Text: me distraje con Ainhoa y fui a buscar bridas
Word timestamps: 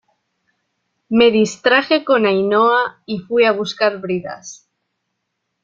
me 1.09 1.29
distraje 1.29 2.03
con 2.03 2.21
Ainhoa 2.25 2.81
y 3.13 3.19
fui 3.19 3.43
a 3.45 3.51
buscar 3.61 3.99
bridas 4.01 4.67